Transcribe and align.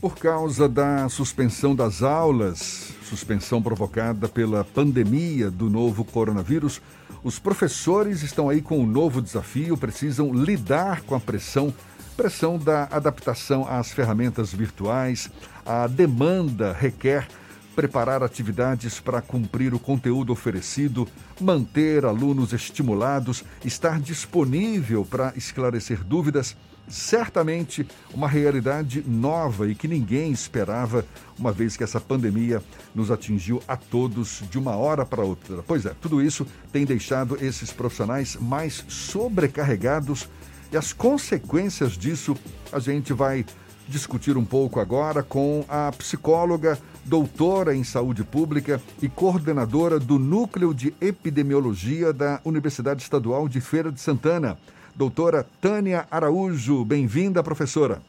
Por 0.00 0.16
causa 0.16 0.68
da 0.68 1.08
suspensão 1.08 1.74
das 1.74 2.04
aulas, 2.04 2.92
suspensão 3.02 3.60
provocada 3.60 4.28
pela 4.28 4.62
pandemia 4.62 5.50
do 5.50 5.68
novo 5.68 6.04
coronavírus, 6.04 6.80
os 7.24 7.40
professores 7.40 8.22
estão 8.22 8.48
aí 8.48 8.62
com 8.62 8.78
um 8.78 8.86
novo 8.86 9.20
desafio, 9.20 9.76
precisam 9.76 10.32
lidar 10.32 11.00
com 11.02 11.16
a 11.16 11.20
pressão, 11.20 11.74
pressão 12.16 12.56
da 12.56 12.84
adaptação 12.92 13.66
às 13.68 13.90
ferramentas 13.90 14.54
virtuais. 14.54 15.28
A 15.66 15.88
demanda 15.88 16.72
requer 16.72 17.26
preparar 17.74 18.22
atividades 18.22 19.00
para 19.00 19.20
cumprir 19.20 19.74
o 19.74 19.80
conteúdo 19.80 20.32
oferecido, 20.32 21.08
manter 21.40 22.04
alunos 22.04 22.52
estimulados, 22.52 23.42
estar 23.64 23.98
disponível 23.98 25.04
para 25.04 25.32
esclarecer 25.34 26.04
dúvidas 26.04 26.56
certamente 26.88 27.86
uma 28.12 28.28
realidade 28.28 29.04
nova 29.06 29.68
e 29.68 29.74
que 29.74 29.88
ninguém 29.88 30.30
esperava, 30.32 31.04
uma 31.38 31.52
vez 31.52 31.76
que 31.76 31.84
essa 31.84 32.00
pandemia 32.00 32.62
nos 32.94 33.10
atingiu 33.10 33.62
a 33.66 33.76
todos 33.76 34.42
de 34.50 34.58
uma 34.58 34.76
hora 34.76 35.04
para 35.04 35.22
outra. 35.22 35.62
Pois 35.66 35.86
é, 35.86 35.94
tudo 36.00 36.22
isso 36.22 36.46
tem 36.72 36.84
deixado 36.84 37.38
esses 37.40 37.72
profissionais 37.72 38.36
mais 38.36 38.84
sobrecarregados 38.88 40.28
e 40.70 40.76
as 40.76 40.92
consequências 40.92 41.92
disso 41.92 42.36
a 42.72 42.78
gente 42.78 43.12
vai 43.12 43.44
discutir 43.88 44.36
um 44.36 44.44
pouco 44.44 44.78
agora 44.78 45.22
com 45.22 45.64
a 45.68 45.90
psicóloga, 45.92 46.78
doutora 47.04 47.74
em 47.74 47.82
saúde 47.82 48.22
pública 48.22 48.80
e 49.00 49.08
coordenadora 49.08 49.98
do 49.98 50.18
Núcleo 50.18 50.74
de 50.74 50.92
Epidemiologia 51.00 52.12
da 52.12 52.38
Universidade 52.44 53.02
Estadual 53.02 53.48
de 53.48 53.60
Feira 53.62 53.90
de 53.90 54.00
Santana. 54.00 54.58
Doutora 54.98 55.46
Tânia 55.60 56.08
Araújo, 56.10 56.84
bem-vinda, 56.84 57.40
professora. 57.40 58.02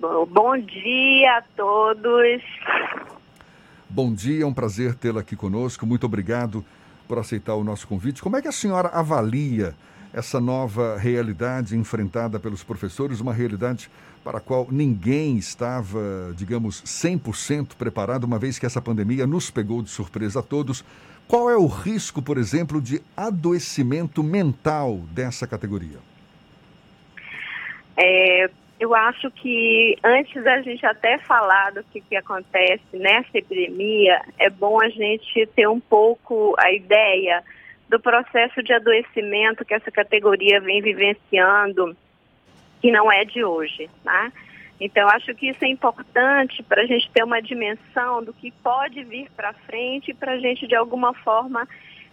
Bom 0.00 0.58
dia 0.58 1.36
a 1.36 1.42
todos. 1.54 2.42
Bom 3.86 4.14
dia, 4.14 4.44
é 4.44 4.46
um 4.46 4.54
prazer 4.54 4.94
tê-la 4.94 5.20
aqui 5.20 5.36
conosco. 5.36 5.84
Muito 5.84 6.06
obrigado 6.06 6.64
por 7.06 7.18
aceitar 7.18 7.54
o 7.56 7.62
nosso 7.62 7.86
convite. 7.86 8.22
Como 8.22 8.38
é 8.38 8.40
que 8.40 8.48
a 8.48 8.52
senhora 8.52 8.88
avalia 8.88 9.74
essa 10.10 10.40
nova 10.40 10.96
realidade 10.96 11.76
enfrentada 11.76 12.40
pelos 12.40 12.64
professores, 12.64 13.20
uma 13.20 13.34
realidade 13.34 13.90
para 14.28 14.36
a 14.36 14.40
qual 14.42 14.66
ninguém 14.70 15.38
estava, 15.38 16.34
digamos, 16.36 16.82
100% 16.82 17.74
preparado, 17.78 18.24
uma 18.24 18.38
vez 18.38 18.58
que 18.58 18.66
essa 18.66 18.82
pandemia 18.82 19.26
nos 19.26 19.50
pegou 19.50 19.80
de 19.80 19.88
surpresa 19.88 20.40
a 20.40 20.42
todos. 20.42 20.84
Qual 21.26 21.48
é 21.48 21.56
o 21.56 21.66
risco, 21.66 22.20
por 22.20 22.36
exemplo, 22.36 22.78
de 22.78 23.00
adoecimento 23.16 24.22
mental 24.22 24.96
dessa 25.12 25.46
categoria? 25.46 25.96
É, 27.96 28.50
eu 28.78 28.94
acho 28.94 29.30
que 29.30 29.96
antes 30.04 30.44
da 30.44 30.60
gente 30.60 30.84
até 30.84 31.16
falar 31.20 31.72
do 31.72 31.82
que, 31.84 32.02
que 32.02 32.14
acontece 32.14 32.84
nessa 32.92 33.30
epidemia, 33.32 34.20
é 34.38 34.50
bom 34.50 34.78
a 34.78 34.90
gente 34.90 35.46
ter 35.56 35.66
um 35.66 35.80
pouco 35.80 36.54
a 36.58 36.70
ideia 36.70 37.42
do 37.88 37.98
processo 37.98 38.62
de 38.62 38.74
adoecimento 38.74 39.64
que 39.64 39.72
essa 39.72 39.90
categoria 39.90 40.60
vem 40.60 40.82
vivenciando, 40.82 41.96
que 42.80 42.90
não 42.90 43.10
é 43.10 43.24
de 43.24 43.44
hoje, 43.44 43.88
né? 44.04 44.32
Então, 44.80 45.08
acho 45.08 45.34
que 45.34 45.48
isso 45.48 45.64
é 45.64 45.68
importante 45.68 46.62
para 46.62 46.82
a 46.82 46.86
gente 46.86 47.10
ter 47.10 47.24
uma 47.24 47.42
dimensão 47.42 48.22
do 48.22 48.32
que 48.32 48.50
pode 48.50 49.02
vir 49.04 49.28
para 49.36 49.52
frente, 49.52 50.14
para 50.14 50.32
a 50.32 50.38
gente, 50.38 50.68
de 50.68 50.76
alguma 50.76 51.12
forma, 51.14 51.66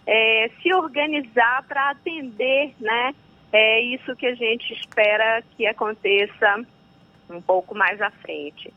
é, 0.04 0.50
se 0.60 0.74
organizar 0.74 1.64
para 1.68 1.90
atender 1.90 2.74
né, 2.80 3.14
é 3.52 3.80
isso 3.80 4.14
que 4.16 4.26
a 4.26 4.34
gente 4.34 4.72
espera 4.72 5.42
que 5.56 5.66
aconteça 5.66 6.64
um 7.30 7.40
pouco 7.40 7.74
mais 7.74 8.00
à 8.00 8.10
frente. 8.10 8.72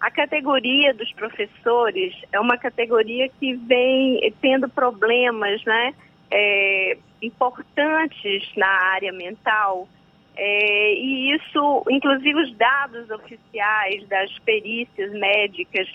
A 0.00 0.10
categoria 0.10 0.92
dos 0.92 1.10
professores 1.12 2.14
é 2.32 2.38
uma 2.38 2.58
categoria 2.58 3.28
que 3.28 3.54
vem 3.54 4.20
tendo 4.40 4.68
problemas 4.68 5.64
né, 5.64 5.94
é, 6.30 6.98
importantes 7.22 8.50
na 8.56 8.68
área 8.68 9.12
mental, 9.12 9.88
é, 10.36 10.94
e 10.94 11.34
isso, 11.34 11.84
inclusive 11.90 12.42
os 12.42 12.54
dados 12.56 13.08
oficiais 13.10 14.06
das 14.06 14.38
perícias 14.40 15.10
médicas 15.12 15.88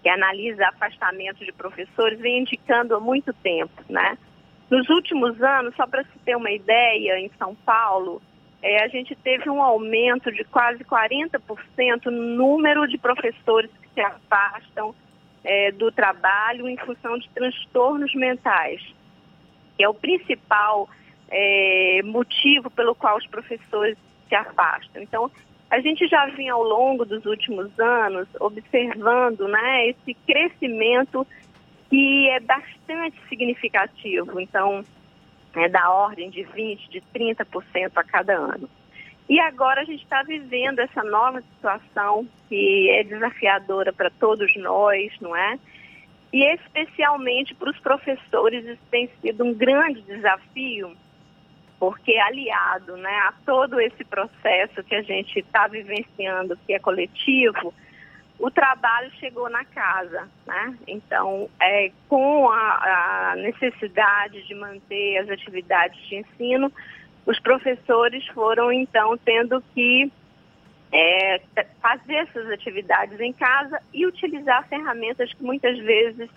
que 0.00 0.08
analisa 0.08 0.68
afastamento 0.68 1.44
de 1.44 1.52
professores, 1.52 2.20
vem 2.20 2.42
indicando 2.42 2.94
há 2.94 3.00
muito 3.00 3.32
tempo, 3.32 3.82
né? 3.88 4.16
Nos 4.70 4.88
últimos 4.88 5.42
anos, 5.42 5.74
só 5.74 5.86
para 5.86 6.04
se 6.04 6.18
ter 6.24 6.36
uma 6.36 6.52
ideia, 6.52 7.18
em 7.18 7.30
São 7.36 7.54
Paulo, 7.54 8.22
é, 8.62 8.84
a 8.84 8.88
gente 8.88 9.16
teve 9.16 9.50
um 9.50 9.62
aumento 9.62 10.30
de 10.30 10.44
quase 10.44 10.84
40% 10.84 12.04
no 12.06 12.12
número 12.12 12.86
de 12.86 12.96
professores 12.96 13.70
que 13.82 13.88
se 13.94 14.00
afastam 14.00 14.94
é, 15.42 15.72
do 15.72 15.90
trabalho 15.90 16.68
em 16.68 16.76
função 16.76 17.18
de 17.18 17.28
transtornos 17.30 18.14
mentais, 18.14 18.80
que 19.76 19.82
é 19.82 19.88
o 19.88 19.94
principal 19.94 20.88
é, 21.30 22.00
motivo 22.04 22.70
pelo 22.70 22.94
qual 22.94 23.16
os 23.16 23.26
professores 23.26 23.96
se 24.28 24.34
afastam. 24.34 25.02
Então, 25.02 25.30
a 25.70 25.80
gente 25.80 26.06
já 26.08 26.26
vinha 26.26 26.54
ao 26.54 26.62
longo 26.62 27.04
dos 27.04 27.24
últimos 27.26 27.78
anos 27.78 28.26
observando 28.40 29.46
né, 29.48 29.88
esse 29.88 30.14
crescimento 30.26 31.26
que 31.90 32.28
é 32.30 32.40
bastante 32.40 33.16
significativo, 33.28 34.40
então 34.40 34.84
é 35.54 35.68
da 35.68 35.90
ordem 35.90 36.30
de 36.30 36.42
20%, 36.42 36.88
de 36.90 37.02
30% 37.14 37.92
a 37.96 38.04
cada 38.04 38.34
ano. 38.34 38.68
E 39.28 39.38
agora 39.40 39.82
a 39.82 39.84
gente 39.84 40.02
está 40.02 40.22
vivendo 40.22 40.78
essa 40.78 41.02
nova 41.02 41.42
situação 41.42 42.26
que 42.48 42.90
é 42.90 43.04
desafiadora 43.04 43.92
para 43.92 44.10
todos 44.10 44.54
nós, 44.56 45.12
não 45.20 45.36
é? 45.36 45.58
E 46.32 46.44
especialmente 46.54 47.54
para 47.54 47.70
os 47.70 47.78
professores, 47.78 48.64
isso 48.64 48.82
tem 48.90 49.08
sido 49.20 49.44
um 49.44 49.52
grande 49.52 50.00
desafio, 50.02 50.94
porque 51.78 52.16
aliado 52.16 52.96
né, 52.96 53.16
a 53.20 53.34
todo 53.46 53.80
esse 53.80 54.04
processo 54.04 54.82
que 54.82 54.94
a 54.94 55.02
gente 55.02 55.38
está 55.38 55.68
vivenciando, 55.68 56.58
que 56.66 56.72
é 56.72 56.78
coletivo, 56.78 57.72
o 58.38 58.50
trabalho 58.50 59.10
chegou 59.18 59.48
na 59.48 59.64
casa. 59.64 60.28
Né? 60.46 60.76
Então, 60.86 61.48
é, 61.60 61.90
com 62.08 62.48
a, 62.48 63.32
a 63.32 63.36
necessidade 63.36 64.46
de 64.46 64.54
manter 64.54 65.18
as 65.18 65.28
atividades 65.28 66.00
de 66.08 66.16
ensino, 66.16 66.72
os 67.26 67.38
professores 67.40 68.26
foram 68.28 68.72
então 68.72 69.16
tendo 69.18 69.62
que 69.74 70.10
é, 70.90 71.40
fazer 71.80 72.14
essas 72.14 72.50
atividades 72.50 73.20
em 73.20 73.32
casa 73.32 73.80
e 73.92 74.06
utilizar 74.06 74.66
ferramentas 74.68 75.32
que 75.34 75.42
muitas 75.42 75.78
vezes 75.78 76.30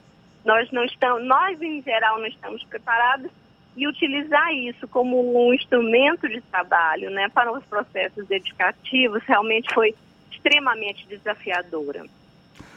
nós 0.43 0.69
não 0.71 0.83
estamos, 0.83 1.25
nós 1.25 1.61
em 1.61 1.81
geral 1.81 2.19
não 2.19 2.27
estamos 2.27 2.63
preparados 2.65 3.31
e 3.75 3.87
utilizar 3.87 4.53
isso 4.53 4.87
como 4.87 5.47
um 5.47 5.53
instrumento 5.53 6.27
de 6.27 6.41
trabalho 6.41 7.09
né, 7.09 7.29
para 7.29 7.51
os 7.51 7.63
processos 7.65 8.29
educativos 8.29 9.23
realmente 9.23 9.73
foi 9.73 9.95
extremamente 10.31 11.07
desafiadora. 11.07 12.05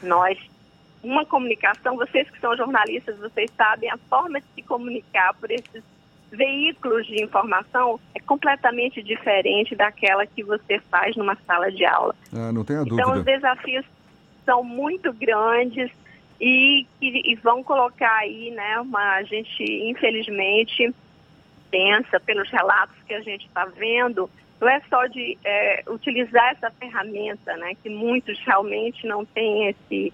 Nós, 0.01 0.37
uma 1.03 1.25
comunicação, 1.25 1.97
vocês 1.97 2.29
que 2.29 2.39
são 2.39 2.55
jornalistas, 2.55 3.17
vocês 3.17 3.51
sabem, 3.57 3.89
a 3.89 3.97
forma 4.09 4.39
de 4.39 4.47
se 4.55 4.61
comunicar 4.61 5.33
por 5.33 5.51
esses 5.51 5.83
veículos 6.31 7.05
de 7.07 7.23
informação 7.23 7.99
é 8.13 8.19
completamente 8.19 9.01
diferente 9.01 9.75
daquela 9.75 10.25
que 10.25 10.43
você 10.43 10.79
faz 10.91 11.15
numa 11.15 11.35
sala 11.47 11.71
de 11.71 11.85
aula. 11.85 12.15
Ah, 12.33 12.51
não 12.51 12.63
tenha 12.63 12.83
dúvida. 12.83 13.01
Então, 13.01 13.17
os 13.17 13.23
desafios 13.23 13.85
são 14.45 14.63
muito 14.63 15.11
grandes 15.13 15.91
e, 16.39 16.85
e, 17.01 17.31
e 17.31 17.35
vão 17.35 17.63
colocar 17.63 18.17
aí, 18.17 18.51
né, 18.51 18.79
uma, 18.79 19.15
a 19.15 19.23
gente, 19.23 19.63
infelizmente, 19.63 20.93
pensa 21.71 22.19
pelos 22.19 22.49
relatos 22.49 22.95
que 23.07 23.13
a 23.13 23.21
gente 23.21 23.45
está 23.47 23.65
vendo, 23.65 24.29
não 24.59 24.69
é 24.69 24.81
só 24.89 25.05
de 25.07 25.37
é, 25.43 25.83
utilizar 25.87 26.51
essa 26.51 26.71
ferramenta, 26.71 27.55
né, 27.57 27.73
que 27.81 27.89
muitos 27.89 28.39
realmente 28.45 29.05
não 29.07 29.25
têm 29.25 29.69
esse, 29.69 30.13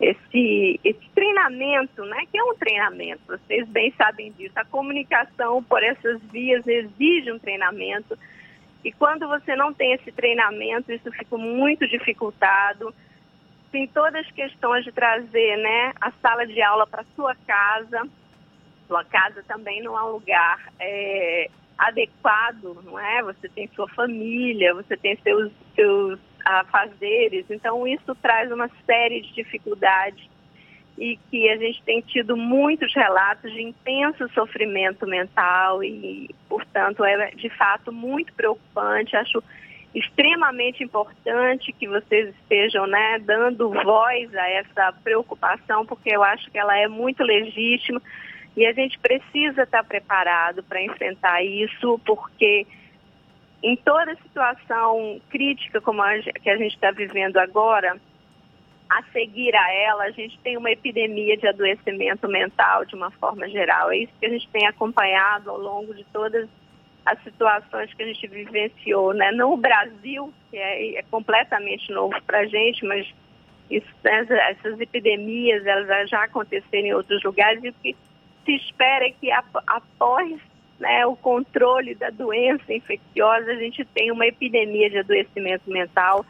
esse, 0.00 0.80
esse 0.82 1.08
treinamento, 1.14 2.04
né, 2.04 2.24
que 2.30 2.38
é 2.38 2.42
um 2.42 2.54
treinamento, 2.54 3.20
vocês 3.26 3.68
bem 3.68 3.92
sabem 3.96 4.32
disso. 4.32 4.52
A 4.56 4.64
comunicação 4.64 5.62
por 5.62 5.82
essas 5.82 6.20
vias 6.32 6.66
exige 6.66 7.32
um 7.32 7.38
treinamento, 7.38 8.18
e 8.84 8.90
quando 8.90 9.28
você 9.28 9.54
não 9.54 9.72
tem 9.72 9.92
esse 9.92 10.10
treinamento, 10.10 10.90
isso 10.92 11.10
fica 11.12 11.36
muito 11.38 11.86
dificultado 11.86 12.92
tem 13.72 13.88
todas 13.88 14.26
as 14.26 14.30
questões 14.32 14.84
de 14.84 14.92
trazer 14.92 15.56
né, 15.56 15.92
a 16.00 16.12
sala 16.22 16.46
de 16.46 16.60
aula 16.62 16.86
para 16.86 17.04
sua 17.16 17.34
casa. 17.46 18.06
Sua 18.86 19.02
casa 19.04 19.42
também 19.48 19.82
não 19.82 19.98
é 19.98 20.02
um 20.04 20.12
lugar 20.12 20.60
é, 20.78 21.50
adequado, 21.78 22.82
não 22.84 22.98
é? 22.98 23.22
Você 23.22 23.48
tem 23.48 23.68
sua 23.74 23.88
família, 23.88 24.74
você 24.74 24.96
tem 24.96 25.16
seus, 25.22 25.50
seus 25.74 26.20
afazeres, 26.44 27.46
então 27.48 27.86
isso 27.86 28.14
traz 28.16 28.52
uma 28.52 28.68
série 28.84 29.22
de 29.22 29.32
dificuldades 29.32 30.30
e 30.98 31.18
que 31.30 31.48
a 31.48 31.56
gente 31.56 31.82
tem 31.84 32.02
tido 32.02 32.36
muitos 32.36 32.94
relatos 32.94 33.50
de 33.50 33.62
intenso 33.62 34.28
sofrimento 34.34 35.06
mental 35.06 35.82
e, 35.82 36.30
portanto, 36.48 37.02
é 37.02 37.30
de 37.30 37.48
fato 37.48 37.90
muito 37.90 38.32
preocupante. 38.34 39.16
Acho 39.16 39.42
extremamente 39.94 40.82
importante 40.82 41.72
que 41.72 41.86
vocês 41.86 42.34
estejam 42.34 42.86
né, 42.86 43.18
dando 43.18 43.70
voz 43.70 44.34
a 44.34 44.48
essa 44.50 44.92
preocupação, 45.04 45.84
porque 45.84 46.10
eu 46.10 46.22
acho 46.22 46.50
que 46.50 46.58
ela 46.58 46.76
é 46.76 46.88
muito 46.88 47.22
legítima 47.22 48.00
e 48.56 48.66
a 48.66 48.72
gente 48.72 48.98
precisa 48.98 49.62
estar 49.62 49.84
preparado 49.84 50.62
para 50.62 50.82
enfrentar 50.82 51.42
isso, 51.42 52.00
porque 52.06 52.66
em 53.62 53.76
toda 53.76 54.16
situação 54.16 55.20
crítica 55.30 55.80
como 55.80 56.02
a, 56.02 56.18
que 56.18 56.50
a 56.50 56.56
gente 56.56 56.74
está 56.74 56.90
vivendo 56.90 57.36
agora, 57.36 57.96
a 58.90 59.02
seguir 59.12 59.54
a 59.54 59.72
ela, 59.72 60.04
a 60.04 60.10
gente 60.10 60.38
tem 60.40 60.56
uma 60.56 60.70
epidemia 60.70 61.36
de 61.36 61.46
adoecimento 61.46 62.28
mental 62.28 62.84
de 62.84 62.94
uma 62.94 63.10
forma 63.12 63.48
geral. 63.48 63.90
É 63.90 63.98
isso 63.98 64.12
que 64.18 64.26
a 64.26 64.28
gente 64.28 64.48
tem 64.48 64.66
acompanhado 64.66 65.50
ao 65.50 65.58
longo 65.58 65.94
de 65.94 66.04
todas 66.12 66.48
as 67.04 67.22
situações 67.22 67.92
que 67.94 68.02
a 68.02 68.06
gente 68.06 68.26
vivenciou, 68.28 69.12
né? 69.12 69.30
No 69.32 69.56
Brasil, 69.56 70.32
que 70.50 70.56
é, 70.56 70.98
é 70.98 71.02
completamente 71.10 71.90
novo 71.92 72.14
para 72.22 72.40
a 72.40 72.46
gente, 72.46 72.84
mas 72.84 73.06
isso, 73.70 73.88
né, 74.04 74.26
essas 74.50 74.78
epidemias 74.80 75.64
elas 75.66 76.08
já 76.08 76.24
aconteceram 76.24 76.86
em 76.86 76.94
outros 76.94 77.22
lugares 77.22 77.62
e 77.64 77.70
o 77.70 77.74
que 77.82 77.96
se 78.44 78.52
espera 78.56 79.06
é 79.06 79.10
que 79.10 79.30
após 79.30 80.38
né, 80.78 81.06
o 81.06 81.16
controle 81.16 81.94
da 81.94 82.10
doença 82.10 82.72
infecciosa, 82.72 83.52
a 83.52 83.56
gente 83.56 83.84
tenha 83.86 84.12
uma 84.12 84.26
epidemia 84.26 84.90
de 84.90 84.98
adoecimento 84.98 85.70
mental 85.70 86.26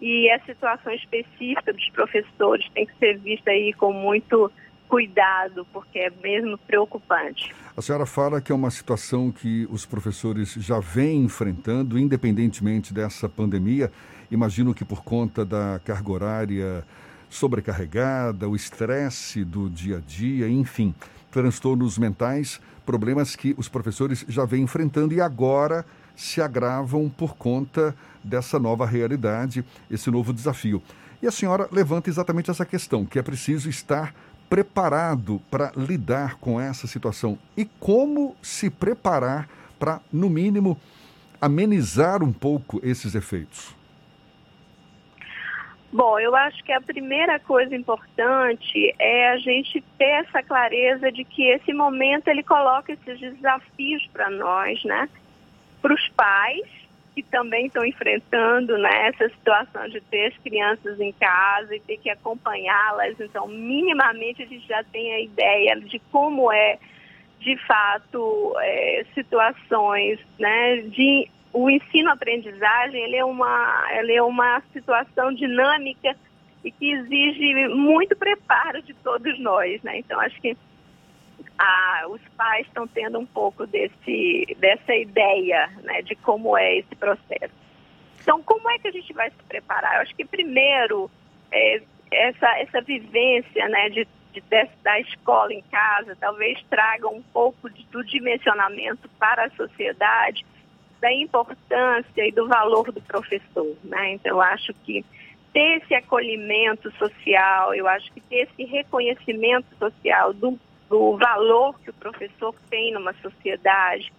e 0.00 0.30
a 0.30 0.38
situação 0.40 0.92
específica 0.92 1.72
dos 1.72 1.90
professores 1.90 2.68
tem 2.70 2.86
que 2.86 2.96
ser 2.98 3.18
vista 3.18 3.50
aí 3.50 3.72
com 3.72 3.92
muito 3.92 4.50
cuidado, 4.88 5.66
porque 5.72 5.98
é 5.98 6.10
mesmo 6.22 6.56
preocupante. 6.58 7.54
A 7.76 7.82
senhora 7.82 8.06
fala 8.06 8.40
que 8.40 8.50
é 8.50 8.54
uma 8.54 8.70
situação 8.70 9.30
que 9.30 9.66
os 9.70 9.84
professores 9.84 10.54
já 10.54 10.78
vêm 10.80 11.24
enfrentando, 11.24 11.98
independentemente 11.98 12.94
dessa 12.94 13.28
pandemia. 13.28 13.90
Imagino 14.30 14.74
que 14.74 14.84
por 14.84 15.02
conta 15.04 15.44
da 15.44 15.80
carga 15.84 16.10
horária 16.10 16.84
sobrecarregada, 17.28 18.48
o 18.48 18.56
estresse 18.56 19.44
do 19.44 19.68
dia 19.68 19.98
a 19.98 20.00
dia, 20.00 20.48
enfim, 20.48 20.94
transtornos 21.30 21.98
mentais, 21.98 22.60
problemas 22.84 23.36
que 23.36 23.54
os 23.58 23.68
professores 23.68 24.24
já 24.28 24.44
vêm 24.44 24.62
enfrentando 24.62 25.12
e 25.12 25.20
agora 25.20 25.84
se 26.14 26.40
agravam 26.40 27.08
por 27.10 27.36
conta 27.36 27.94
dessa 28.24 28.58
nova 28.58 28.86
realidade, 28.86 29.64
esse 29.90 30.10
novo 30.10 30.32
desafio. 30.32 30.82
E 31.22 31.26
a 31.26 31.30
senhora 31.30 31.68
levanta 31.70 32.08
exatamente 32.08 32.50
essa 32.50 32.64
questão, 32.64 33.04
que 33.04 33.18
é 33.18 33.22
preciso 33.22 33.68
estar 33.68 34.14
preparado 34.48 35.40
para 35.50 35.72
lidar 35.76 36.36
com 36.36 36.60
essa 36.60 36.86
situação 36.86 37.38
e 37.56 37.64
como 37.64 38.36
se 38.42 38.70
preparar 38.70 39.48
para, 39.78 40.00
no 40.12 40.30
mínimo, 40.30 40.78
amenizar 41.40 42.22
um 42.22 42.32
pouco 42.32 42.80
esses 42.82 43.14
efeitos? 43.14 43.74
Bom, 45.92 46.18
eu 46.18 46.34
acho 46.34 46.62
que 46.62 46.72
a 46.72 46.80
primeira 46.80 47.38
coisa 47.40 47.74
importante 47.74 48.94
é 48.98 49.30
a 49.30 49.38
gente 49.38 49.82
ter 49.96 50.24
essa 50.26 50.42
clareza 50.42 51.10
de 51.10 51.24
que 51.24 51.44
esse 51.44 51.72
momento 51.72 52.28
ele 52.28 52.42
coloca 52.42 52.92
esses 52.92 53.18
desafios 53.18 54.06
para 54.12 54.28
nós, 54.28 54.82
né? 54.84 55.08
Para 55.80 55.94
os 55.94 56.08
pais, 56.10 56.66
que 57.16 57.22
também 57.22 57.64
estão 57.64 57.82
enfrentando 57.82 58.76
né, 58.76 59.08
essa 59.08 59.26
situação 59.30 59.88
de 59.88 60.02
ter 60.02 60.26
as 60.26 60.36
crianças 60.42 61.00
em 61.00 61.12
casa 61.12 61.74
e 61.74 61.80
ter 61.80 61.96
que 61.96 62.10
acompanhá-las. 62.10 63.18
Então, 63.18 63.48
minimamente, 63.48 64.42
a 64.42 64.46
gente 64.46 64.68
já 64.68 64.84
tem 64.84 65.14
a 65.14 65.20
ideia 65.20 65.80
de 65.80 65.98
como 66.12 66.52
é, 66.52 66.78
de 67.40 67.56
fato, 67.66 68.54
é, 68.60 69.06
situações 69.14 70.20
né, 70.38 70.82
de 70.82 71.30
o 71.54 71.70
ensino-aprendizagem 71.70 73.02
ele 73.02 73.16
é 73.16 73.24
uma 73.24 73.86
ele 73.92 74.12
é 74.12 74.22
uma 74.22 74.60
situação 74.74 75.32
dinâmica 75.32 76.14
e 76.62 76.70
que 76.70 76.92
exige 76.92 77.68
muito 77.68 78.14
preparo 78.14 78.82
de 78.82 78.92
todos 78.92 79.38
nós, 79.40 79.82
né? 79.82 80.00
Então 80.00 80.20
acho 80.20 80.38
que 80.42 80.54
os 82.08 82.20
pais 82.36 82.66
estão 82.66 82.86
tendo 82.86 83.18
um 83.18 83.26
pouco 83.26 83.66
desse, 83.66 84.56
dessa 84.58 84.94
ideia 84.94 85.68
né, 85.82 86.02
de 86.02 86.14
como 86.16 86.56
é 86.56 86.78
esse 86.78 86.94
processo. 86.96 87.54
Então, 88.20 88.42
como 88.42 88.68
é 88.70 88.78
que 88.78 88.88
a 88.88 88.92
gente 88.92 89.12
vai 89.12 89.30
se 89.30 89.42
preparar? 89.48 89.96
Eu 89.96 90.02
acho 90.02 90.14
que 90.14 90.24
primeiro 90.24 91.10
é, 91.50 91.82
essa, 92.10 92.58
essa 92.58 92.80
vivência 92.80 93.68
né, 93.68 93.88
de, 93.90 94.06
de, 94.32 94.42
da 94.82 95.00
escola 95.00 95.52
em 95.52 95.62
casa 95.62 96.16
talvez 96.20 96.62
traga 96.68 97.08
um 97.08 97.22
pouco 97.22 97.70
de, 97.70 97.84
do 97.86 98.04
dimensionamento 98.04 99.08
para 99.18 99.44
a 99.44 99.50
sociedade 99.50 100.44
da 101.00 101.12
importância 101.12 102.26
e 102.26 102.32
do 102.32 102.48
valor 102.48 102.90
do 102.90 103.00
professor. 103.02 103.76
Né? 103.84 104.14
Então, 104.14 104.32
eu 104.32 104.40
acho 104.40 104.74
que 104.84 105.04
ter 105.52 105.82
esse 105.82 105.94
acolhimento 105.94 106.90
social, 106.98 107.74
eu 107.74 107.86
acho 107.88 108.12
que 108.12 108.20
ter 108.20 108.48
esse 108.48 108.64
reconhecimento 108.64 109.66
social 109.78 110.32
do 110.32 110.58
do 110.88 111.16
valor 111.16 111.78
que 111.80 111.90
o 111.90 111.94
professor 111.94 112.54
tem 112.70 112.92
numa 112.92 113.12
sociedade, 113.14 114.12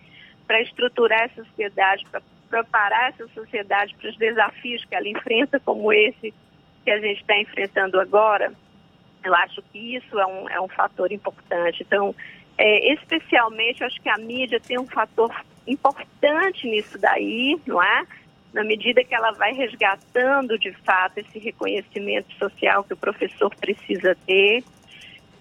para 0.45 0.61
estruturar 0.61 1.23
essa 1.23 1.43
sociedade, 1.43 2.05
para 2.09 2.21
preparar 2.49 3.09
essa 3.09 3.27
sociedade 3.29 3.95
para 3.95 4.09
os 4.09 4.17
desafios 4.17 4.83
que 4.85 4.95
ela 4.95 5.07
enfrenta, 5.07 5.59
como 5.59 5.91
esse 5.91 6.33
que 6.83 6.91
a 6.91 6.99
gente 6.99 7.19
está 7.19 7.37
enfrentando 7.37 7.99
agora, 7.99 8.53
eu 9.23 9.35
acho 9.35 9.61
que 9.73 9.95
isso 9.95 10.17
é 10.17 10.25
um, 10.25 10.49
é 10.49 10.61
um 10.61 10.69
fator 10.69 11.11
importante. 11.11 11.83
Então, 11.85 12.15
é, 12.57 12.93
especialmente, 12.93 13.81
eu 13.81 13.87
acho 13.87 14.01
que 14.01 14.09
a 14.09 14.17
mídia 14.17 14.59
tem 14.59 14.79
um 14.79 14.87
fator 14.87 15.29
importante 15.67 16.65
nisso 16.65 16.97
daí, 16.97 17.59
não 17.65 17.83
é? 17.83 18.05
Na 18.53 18.63
medida 18.63 19.03
que 19.03 19.13
ela 19.13 19.31
vai 19.31 19.51
resgatando, 19.51 20.57
de 20.57 20.71
fato, 20.71 21.17
esse 21.17 21.37
reconhecimento 21.37 22.31
social 22.35 22.83
que 22.85 22.93
o 22.93 22.97
professor 22.97 23.53
precisa 23.55 24.15
ter. 24.25 24.63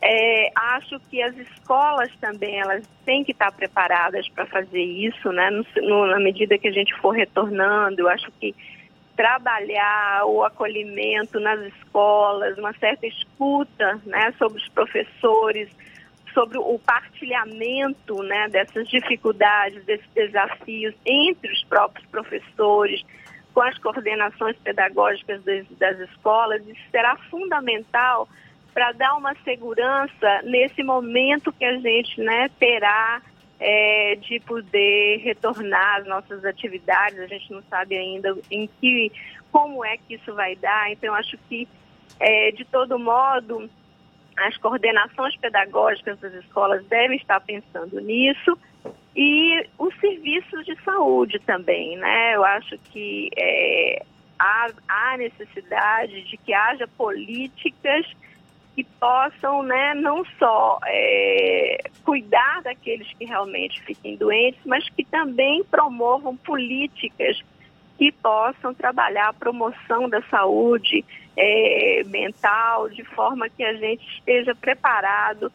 É, 0.08 0.52
acho 0.54 1.00
que 1.10 1.20
as 1.20 1.36
escolas 1.36 2.08
também 2.20 2.60
elas 2.60 2.86
têm 3.04 3.24
que 3.24 3.32
estar 3.32 3.50
preparadas 3.50 4.28
para 4.28 4.46
fazer 4.46 4.80
isso, 4.80 5.32
né? 5.32 5.50
No, 5.50 5.64
no, 5.82 6.06
na 6.06 6.20
medida 6.20 6.56
que 6.56 6.68
a 6.68 6.72
gente 6.72 6.94
for 7.00 7.10
retornando, 7.10 8.02
eu 8.02 8.08
acho 8.08 8.30
que 8.38 8.54
trabalhar 9.16 10.24
o 10.26 10.44
acolhimento 10.44 11.40
nas 11.40 11.58
escolas, 11.74 12.56
uma 12.56 12.72
certa 12.74 13.04
escuta, 13.04 14.00
né, 14.04 14.32
sobre 14.38 14.58
os 14.62 14.68
professores, 14.68 15.68
sobre 16.32 16.58
o 16.58 16.78
partilhamento, 16.78 18.22
né, 18.22 18.48
dessas 18.48 18.86
dificuldades, 18.88 19.84
desses 19.86 20.08
desafios 20.14 20.94
entre 21.04 21.50
os 21.50 21.64
próprios 21.64 22.06
professores, 22.10 23.02
com 23.52 23.62
as 23.62 23.76
coordenações 23.78 24.56
pedagógicas 24.58 25.42
das, 25.42 25.66
das 25.78 25.98
escolas, 26.10 26.62
isso 26.68 26.90
será 26.92 27.16
fundamental 27.28 28.28
para 28.76 28.92
dar 28.92 29.16
uma 29.16 29.34
segurança 29.36 30.42
nesse 30.44 30.82
momento 30.82 31.50
que 31.50 31.64
a 31.64 31.78
gente 31.78 32.20
né, 32.20 32.50
terá 32.58 33.22
é, 33.58 34.16
de 34.16 34.38
poder 34.40 35.16
retornar 35.20 36.00
às 36.00 36.06
nossas 36.06 36.44
atividades. 36.44 37.18
A 37.18 37.26
gente 37.26 37.50
não 37.50 37.62
sabe 37.70 37.96
ainda 37.96 38.36
em 38.50 38.68
que, 38.78 39.10
como 39.50 39.82
é 39.82 39.96
que 39.96 40.16
isso 40.16 40.34
vai 40.34 40.54
dar. 40.56 40.92
Então, 40.92 41.14
acho 41.14 41.38
que, 41.48 41.66
é, 42.20 42.50
de 42.50 42.66
todo 42.66 42.98
modo, 42.98 43.66
as 44.36 44.54
coordenações 44.58 45.34
pedagógicas 45.36 46.20
das 46.20 46.34
escolas 46.34 46.84
devem 46.84 47.16
estar 47.16 47.40
pensando 47.40 47.98
nisso 47.98 48.58
e 49.16 49.66
os 49.78 49.98
serviços 50.00 50.66
de 50.66 50.76
saúde 50.82 51.38
também, 51.46 51.96
né? 51.96 52.34
Eu 52.34 52.44
acho 52.44 52.76
que 52.92 53.30
é, 53.38 54.02
há, 54.38 54.68
há 54.86 55.16
necessidade 55.16 56.24
de 56.24 56.36
que 56.36 56.52
haja 56.52 56.86
políticas 56.86 58.06
que 58.76 58.84
possam 58.84 59.62
né, 59.62 59.94
não 59.94 60.22
só 60.38 60.78
é, 60.86 61.78
cuidar 62.04 62.60
daqueles 62.62 63.10
que 63.14 63.24
realmente 63.24 63.80
fiquem 63.80 64.16
doentes, 64.16 64.60
mas 64.66 64.86
que 64.90 65.02
também 65.02 65.64
promovam 65.64 66.36
políticas 66.36 67.42
que 67.96 68.12
possam 68.12 68.74
trabalhar 68.74 69.30
a 69.30 69.32
promoção 69.32 70.10
da 70.10 70.20
saúde 70.24 71.02
é, 71.34 72.02
mental, 72.04 72.90
de 72.90 73.02
forma 73.02 73.48
que 73.48 73.64
a 73.64 73.72
gente 73.72 74.06
esteja 74.18 74.54
preparado 74.54 75.50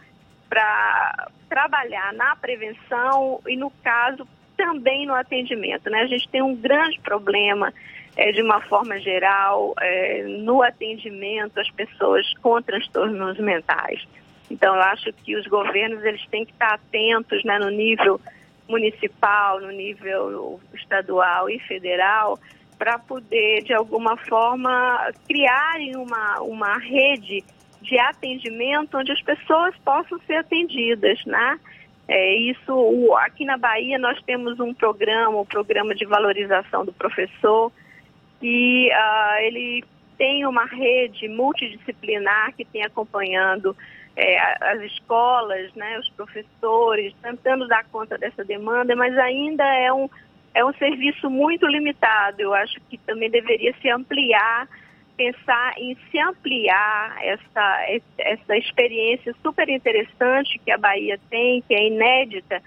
para 0.49 1.29
trabalhar 1.47 2.11
na 2.13 2.35
prevenção 2.35 3.39
e, 3.47 3.55
no 3.55 3.69
caso, 3.83 4.27
também 4.57 5.05
no 5.05 5.13
atendimento. 5.13 5.91
Né? 5.91 6.01
A 6.01 6.07
gente 6.07 6.27
tem 6.27 6.41
um 6.41 6.55
grande 6.55 6.99
problema 7.01 7.71
é, 8.15 8.31
de 8.31 8.41
uma 8.41 8.61
forma 8.61 8.99
geral, 8.99 9.73
é, 9.79 10.23
no 10.23 10.61
atendimento 10.61 11.59
às 11.59 11.69
pessoas 11.71 12.25
com 12.41 12.61
transtornos 12.61 13.39
mentais. 13.39 14.05
Então, 14.49 14.75
eu 14.75 14.81
acho 14.81 15.13
que 15.13 15.35
os 15.35 15.47
governos 15.47 16.03
eles 16.03 16.25
têm 16.27 16.45
que 16.45 16.51
estar 16.51 16.73
atentos 16.73 17.43
né, 17.43 17.57
no 17.57 17.69
nível 17.69 18.19
municipal, 18.67 19.59
no 19.61 19.71
nível 19.71 20.59
estadual 20.73 21.49
e 21.49 21.59
federal, 21.59 22.37
para 22.77 22.97
poder, 22.97 23.63
de 23.63 23.73
alguma 23.73 24.17
forma, 24.17 25.11
criarem 25.27 25.95
uma, 25.95 26.41
uma 26.41 26.77
rede 26.77 27.43
de 27.81 27.99
atendimento 27.99 28.97
onde 28.97 29.11
as 29.11 29.21
pessoas 29.21 29.75
possam 29.85 30.19
ser 30.25 30.35
atendidas, 30.35 31.23
né? 31.25 31.59
É, 32.07 32.35
isso, 32.35 33.13
aqui 33.19 33.45
na 33.45 33.57
Bahia 33.57 33.97
nós 33.97 34.21
temos 34.23 34.59
um 34.59 34.73
programa, 34.73 35.37
o 35.37 35.41
um 35.41 35.45
programa 35.45 35.95
de 35.95 36.05
valorização 36.05 36.83
do 36.83 36.91
professor, 36.91 37.71
que 38.41 38.89
uh, 38.91 39.41
ele 39.43 39.83
tem 40.17 40.45
uma 40.45 40.65
rede 40.65 41.29
multidisciplinar 41.29 42.53
que 42.55 42.65
tem 42.65 42.83
acompanhando 42.83 43.75
é, 44.15 44.37
as 44.73 44.81
escolas, 44.81 45.73
né, 45.73 45.97
os 45.99 46.09
professores, 46.09 47.13
tentando 47.21 47.67
dar 47.67 47.85
conta 47.85 48.17
dessa 48.17 48.43
demanda, 48.43 48.95
mas 48.95 49.17
ainda 49.17 49.63
é 49.63 49.93
um, 49.93 50.09
é 50.53 50.65
um 50.65 50.73
serviço 50.73 51.29
muito 51.29 51.65
limitado. 51.65 52.41
Eu 52.41 52.53
acho 52.53 52.79
que 52.89 52.97
também 52.97 53.29
deveria 53.29 53.73
se 53.81 53.89
ampliar, 53.89 54.67
pensar 55.15 55.73
em 55.77 55.95
se 56.09 56.19
ampliar 56.19 57.17
essa, 57.23 58.01
essa 58.19 58.57
experiência 58.57 59.33
super 59.41 59.69
interessante 59.69 60.59
que 60.59 60.71
a 60.71 60.77
Bahia 60.77 61.19
tem, 61.29 61.63
que 61.67 61.73
é 61.73 61.87
inédita, 61.87 62.61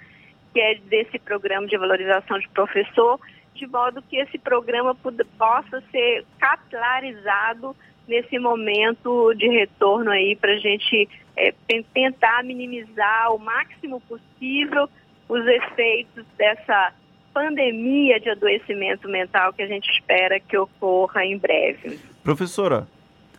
que 0.52 0.60
é 0.60 0.76
desse 0.76 1.18
programa 1.18 1.66
de 1.66 1.76
valorização 1.76 2.38
de 2.38 2.48
professor, 2.48 3.20
de 3.54 3.66
modo 3.66 4.02
que 4.02 4.16
esse 4.16 4.38
programa 4.38 4.94
possa 5.38 5.82
ser 5.90 6.24
capilarizado 6.38 7.74
nesse 8.06 8.38
momento 8.38 9.32
de 9.34 9.48
retorno 9.48 10.10
aí 10.10 10.36
para 10.36 10.52
a 10.52 10.58
gente 10.58 11.08
é, 11.36 11.54
tentar 11.92 12.44
minimizar 12.44 13.32
o 13.32 13.38
máximo 13.38 14.00
possível 14.02 14.88
os 15.28 15.46
efeitos 15.46 16.24
dessa 16.36 16.92
pandemia 17.32 18.20
de 18.20 18.30
adoecimento 18.30 19.08
mental 19.08 19.52
que 19.52 19.62
a 19.62 19.66
gente 19.66 19.90
espera 19.90 20.38
que 20.38 20.56
ocorra 20.56 21.24
em 21.24 21.36
breve. 21.36 21.98
Professora, 22.22 22.86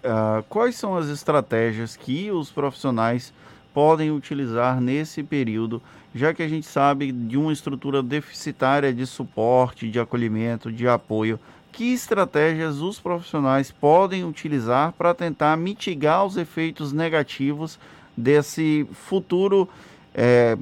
uh, 0.03 0.43
quais 0.49 0.75
são 0.75 0.95
as 0.97 1.07
estratégias 1.07 1.95
que 1.95 2.29
os 2.31 2.51
profissionais 2.51 3.33
podem 3.75 4.09
utilizar 4.09 4.79
nesse 4.79 5.21
período, 5.21 5.81
já 6.15 6.33
que 6.33 6.41
a 6.41 6.47
gente 6.47 6.65
sabe 6.65 7.11
de 7.11 7.35
uma 7.37 7.51
estrutura 7.51 8.01
deficitária 8.01 8.93
de 8.93 9.05
suporte, 9.05 9.91
de 9.91 9.99
acolhimento, 9.99 10.71
de 10.71 10.87
apoio? 10.87 11.37
Que 11.73 11.91
estratégias 11.91 12.79
os 12.79 13.01
profissionais 13.01 13.73
podem 13.73 14.23
utilizar 14.23 14.93
para 14.93 15.13
tentar 15.13 15.57
mitigar 15.57 16.25
os 16.25 16.37
efeitos 16.37 16.93
negativos 16.93 17.77
desse 18.15 18.87
futuro 18.93 19.67
é, 20.13 20.57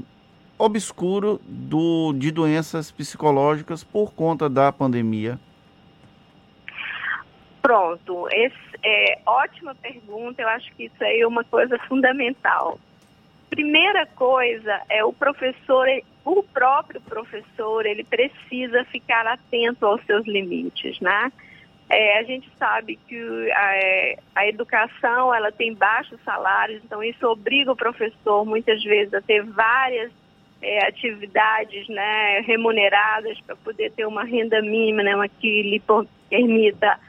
obscuro 0.57 1.39
do, 1.45 2.13
de 2.13 2.31
doenças 2.31 2.91
psicológicas 2.91 3.83
por 3.83 4.11
conta 4.15 4.49
da 4.49 4.71
pandemia? 4.71 5.39
Pronto, 7.61 8.27
esse, 8.31 8.57
é, 8.83 9.19
ótima 9.23 9.75
pergunta. 9.75 10.41
Eu 10.41 10.49
acho 10.49 10.73
que 10.73 10.85
isso 10.85 11.03
aí 11.03 11.21
é 11.21 11.27
uma 11.27 11.43
coisa 11.43 11.77
fundamental. 11.87 12.79
Primeira 13.53 14.07
coisa 14.07 14.81
é 14.89 15.05
o 15.05 15.13
professor, 15.13 15.85
o 16.25 16.41
próprio 16.41 16.99
professor, 17.01 17.85
ele 17.85 18.03
precisa 18.03 18.83
ficar 18.85 19.27
atento 19.27 19.85
aos 19.85 20.03
seus 20.05 20.25
limites, 20.25 20.99
né? 20.99 21.31
É, 21.87 22.17
a 22.17 22.23
gente 22.23 22.49
sabe 22.57 22.97
que 23.07 23.51
a, 23.51 23.75
é, 23.75 24.17
a, 24.33 24.47
educação 24.47 25.31
ela 25.31 25.51
tem 25.51 25.71
baixos 25.75 26.19
salários, 26.25 26.81
então 26.83 27.03
isso 27.03 27.27
obriga 27.27 27.71
o 27.71 27.75
professor 27.75 28.43
muitas 28.43 28.83
vezes 28.83 29.13
a 29.13 29.21
ter 29.21 29.43
várias 29.43 30.11
é, 30.59 30.87
atividades 30.87 31.87
né, 31.89 32.39
remuneradas 32.39 33.39
para 33.41 33.55
poder 33.57 33.91
ter 33.91 34.07
uma 34.07 34.23
renda 34.23 34.63
mínima, 34.63 35.03
né, 35.03 35.15
uma 35.15 35.29
que 35.29 35.61
lhe 35.61 35.83
permita 36.27 36.99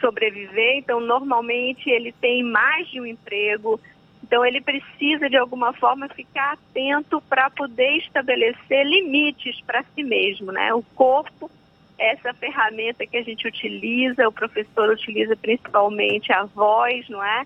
sobreviver. 0.00 0.78
Então, 0.78 0.98
normalmente 0.98 1.88
ele 1.88 2.10
tem 2.20 2.42
mais 2.42 2.88
de 2.88 3.00
um 3.00 3.06
emprego, 3.06 3.80
então 4.24 4.44
ele 4.44 4.62
precisa 4.62 5.28
de 5.28 5.36
alguma 5.36 5.74
forma 5.74 6.08
ficar 6.08 6.54
atento 6.54 7.20
para 7.28 7.50
poder 7.50 7.98
estabelecer 7.98 8.86
limites 8.86 9.60
para 9.60 9.84
si 9.94 10.02
mesmo, 10.02 10.50
né? 10.50 10.72
O 10.72 10.82
corpo 10.94 11.50
essa 11.98 12.32
ferramenta 12.32 13.06
que 13.06 13.18
a 13.18 13.22
gente 13.22 13.46
utiliza, 13.46 14.26
o 14.26 14.32
professor 14.32 14.88
utiliza 14.88 15.36
principalmente 15.36 16.32
a 16.32 16.44
voz, 16.44 17.06
não 17.08 17.22
é? 17.22 17.44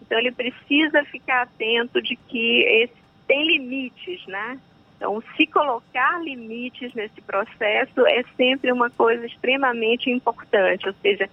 Então 0.00 0.18
ele 0.18 0.30
precisa 0.30 1.04
ficar 1.04 1.42
atento 1.42 2.00
de 2.00 2.14
que 2.14 2.62
esse, 2.62 2.94
tem 3.26 3.44
limites, 3.46 4.24
né? 4.26 4.58
Então, 4.96 5.22
se 5.36 5.46
colocar 5.46 6.22
limites 6.22 6.94
nesse 6.94 7.20
processo 7.22 8.06
é 8.06 8.22
sempre 8.36 8.70
uma 8.70 8.88
coisa 8.88 9.26
extremamente 9.26 10.10
importante, 10.10 10.86
ou 10.86 10.94
seja, 11.02 11.28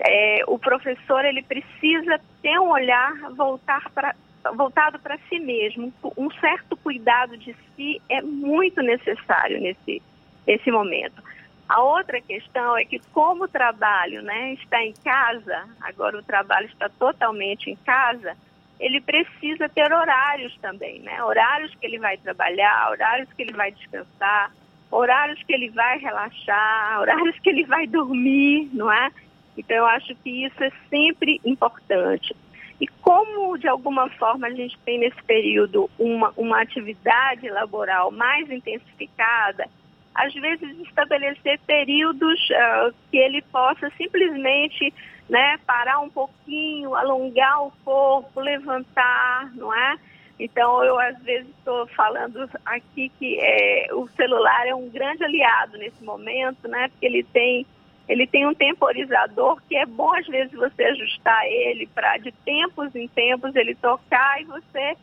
é, 0.00 0.42
o 0.46 0.58
professor 0.58 1.24
ele 1.24 1.42
precisa 1.42 2.20
ter 2.42 2.58
um 2.58 2.70
olhar 2.70 3.12
voltar 3.36 3.90
pra, 3.90 4.14
voltado 4.54 4.98
para 4.98 5.18
si 5.28 5.38
mesmo. 5.38 5.92
Um 6.16 6.30
certo 6.32 6.76
cuidado 6.76 7.36
de 7.36 7.54
si 7.76 8.00
é 8.08 8.22
muito 8.22 8.82
necessário 8.82 9.60
nesse, 9.60 10.02
nesse 10.46 10.70
momento. 10.70 11.22
A 11.68 11.80
outra 11.82 12.20
questão 12.20 12.76
é 12.76 12.84
que 12.84 12.98
como 13.12 13.44
o 13.44 13.48
trabalho 13.48 14.22
né, 14.22 14.54
está 14.54 14.82
em 14.82 14.92
casa, 15.04 15.68
agora 15.80 16.18
o 16.18 16.22
trabalho 16.22 16.66
está 16.66 16.88
totalmente 16.88 17.70
em 17.70 17.76
casa, 17.76 18.36
ele 18.80 19.00
precisa 19.00 19.68
ter 19.68 19.92
horários 19.92 20.56
também, 20.60 21.00
né? 21.00 21.22
Horários 21.22 21.72
que 21.74 21.86
ele 21.86 21.98
vai 21.98 22.16
trabalhar, 22.16 22.90
horários 22.90 23.30
que 23.34 23.42
ele 23.42 23.52
vai 23.52 23.70
descansar, 23.70 24.50
horários 24.90 25.40
que 25.44 25.52
ele 25.52 25.68
vai 25.70 25.98
relaxar, 25.98 27.00
horários 27.00 27.38
que 27.38 27.50
ele 27.50 27.64
vai 27.66 27.86
dormir, 27.86 28.68
não 28.72 28.90
é? 28.90 29.12
Então 29.60 29.76
eu 29.76 29.86
acho 29.86 30.14
que 30.16 30.46
isso 30.46 30.64
é 30.64 30.72
sempre 30.88 31.38
importante. 31.44 32.34
E 32.80 32.86
como 32.86 33.58
de 33.58 33.68
alguma 33.68 34.08
forma 34.10 34.46
a 34.46 34.50
gente 34.50 34.76
tem 34.86 34.98
nesse 34.98 35.22
período 35.24 35.88
uma, 35.98 36.32
uma 36.34 36.62
atividade 36.62 37.46
laboral 37.50 38.10
mais 38.10 38.50
intensificada, 38.50 39.68
às 40.14 40.32
vezes 40.32 40.78
estabelecer 40.80 41.60
períodos 41.66 42.40
uh, 42.50 42.94
que 43.10 43.18
ele 43.18 43.42
possa 43.42 43.90
simplesmente 43.98 44.92
né, 45.28 45.58
parar 45.66 46.00
um 46.00 46.08
pouquinho, 46.08 46.94
alongar 46.94 47.62
o 47.62 47.72
corpo, 47.84 48.40
levantar, 48.40 49.54
não 49.54 49.72
é? 49.74 49.96
Então 50.38 50.82
eu 50.82 50.98
às 50.98 51.18
vezes 51.22 51.50
estou 51.50 51.86
falando 51.88 52.48
aqui 52.64 53.12
que 53.18 53.38
é, 53.38 53.88
o 53.92 54.08
celular 54.16 54.66
é 54.66 54.74
um 54.74 54.88
grande 54.88 55.22
aliado 55.22 55.76
nesse 55.76 56.02
momento, 56.02 56.66
né? 56.66 56.88
Porque 56.88 57.04
ele 57.04 57.22
tem 57.24 57.66
ele 58.10 58.26
tem 58.26 58.44
um 58.44 58.52
temporizador 58.52 59.62
que 59.68 59.76
é 59.76 59.86
bom 59.86 60.12
às 60.14 60.26
vezes 60.26 60.52
você 60.52 60.82
ajustar 60.82 61.46
ele 61.46 61.86
para 61.86 62.18
de 62.18 62.32
tempos 62.44 62.94
em 62.96 63.06
tempos 63.06 63.54
ele 63.54 63.74
tocar 63.76 64.42
e 64.42 64.44
você 64.44 64.96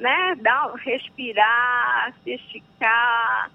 né, 0.00 0.34
dar, 0.40 0.72
respirar, 0.76 2.12
se 2.24 2.32
esticar, 2.32 3.50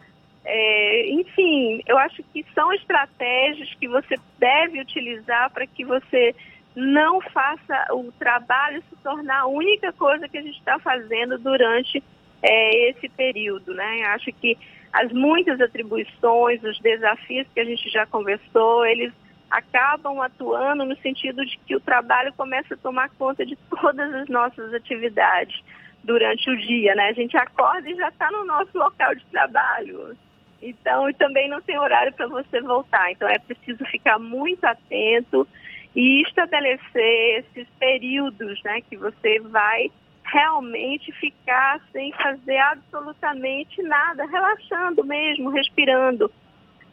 é, 0.45 1.09
enfim, 1.09 1.81
eu 1.87 1.97
acho 1.97 2.23
que 2.31 2.45
são 2.53 2.71
estratégias 2.71 3.73
que 3.73 3.87
você 3.87 4.15
deve 4.37 4.79
utilizar 4.79 5.49
para 5.49 5.65
que 5.65 5.83
você 5.83 6.35
não 6.75 7.19
faça 7.19 7.87
o 7.93 8.11
trabalho 8.11 8.83
se 8.89 8.95
tornar 8.97 9.41
a 9.41 9.47
única 9.47 9.91
coisa 9.93 10.29
que 10.29 10.37
a 10.37 10.41
gente 10.41 10.59
está 10.59 10.77
fazendo 10.77 11.39
durante 11.39 12.01
é, 12.43 12.89
esse 12.89 13.09
período, 13.09 13.73
né? 13.73 14.03
Acho 14.07 14.31
que 14.33 14.55
as 14.95 15.11
muitas 15.11 15.59
atribuições, 15.59 16.63
os 16.63 16.79
desafios 16.79 17.45
que 17.53 17.59
a 17.59 17.65
gente 17.65 17.89
já 17.89 18.05
conversou, 18.05 18.85
eles 18.85 19.11
acabam 19.51 20.21
atuando 20.21 20.85
no 20.85 20.95
sentido 20.97 21.45
de 21.45 21.57
que 21.65 21.75
o 21.75 21.81
trabalho 21.81 22.33
começa 22.33 22.73
a 22.73 22.77
tomar 22.77 23.09
conta 23.09 23.45
de 23.45 23.57
todas 23.69 24.13
as 24.13 24.29
nossas 24.29 24.73
atividades 24.73 25.61
durante 26.01 26.49
o 26.49 26.57
dia, 26.57 26.95
né? 26.95 27.09
A 27.09 27.13
gente 27.13 27.35
acorda 27.35 27.89
e 27.89 27.95
já 27.95 28.07
está 28.07 28.31
no 28.31 28.45
nosso 28.45 28.77
local 28.77 29.13
de 29.15 29.25
trabalho. 29.25 30.15
Então, 30.61 31.09
e 31.09 31.13
também 31.13 31.49
não 31.49 31.61
tem 31.61 31.77
horário 31.77 32.13
para 32.13 32.27
você 32.27 32.61
voltar. 32.61 33.11
Então, 33.11 33.27
é 33.27 33.37
preciso 33.37 33.83
ficar 33.85 34.17
muito 34.17 34.63
atento 34.63 35.45
e 35.93 36.21
estabelecer 36.21 37.43
esses 37.43 37.67
períodos, 37.77 38.63
né, 38.63 38.79
que 38.89 38.95
você 38.95 39.39
vai 39.41 39.91
realmente 40.35 41.13
ficar 41.13 41.79
sem 41.93 42.11
fazer 42.11 42.57
absolutamente 42.57 43.81
nada, 43.81 44.25
relaxando 44.25 45.01
mesmo, 45.05 45.49
respirando. 45.49 46.29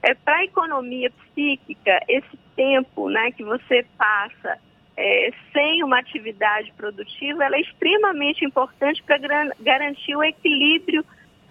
É 0.00 0.14
para 0.14 0.36
a 0.36 0.44
economia 0.44 1.10
psíquica 1.10 1.98
esse 2.08 2.36
tempo, 2.54 3.08
né, 3.08 3.32
que 3.32 3.42
você 3.42 3.84
passa 3.98 4.58
é, 4.96 5.30
sem 5.52 5.82
uma 5.82 5.98
atividade 5.98 6.72
produtiva, 6.76 7.44
ela 7.44 7.56
é 7.56 7.62
extremamente 7.62 8.44
importante 8.44 9.02
para 9.02 9.18
garantir 9.58 10.14
o 10.14 10.22
equilíbrio 10.22 11.04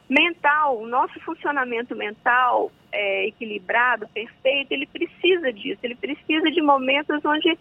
mental, 0.09 0.79
o 0.79 0.87
nosso 0.87 1.19
funcionamento 1.21 1.93
mental 1.93 2.71
é, 2.89 3.27
equilibrado, 3.27 4.07
perfeito, 4.13 4.71
ele 4.71 4.85
precisa 4.85 5.51
disso, 5.51 5.79
ele 5.83 5.95
precisa 5.95 6.49
de 6.51 6.61
momentos 6.61 7.23
onde 7.25 7.57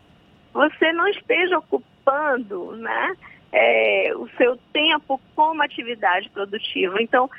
você 0.53 0.93
não 0.93 1.09
esteja 1.09 1.59
ocupando 1.59 2.77
né, 2.77 3.17
é, 3.53 4.13
o 4.15 4.29
seu 4.37 4.57
tempo 4.73 5.21
com 5.35 5.53
uma 5.53 5.65
atividade 5.65 6.29
produtiva. 6.31 7.03
Então, 7.03 7.31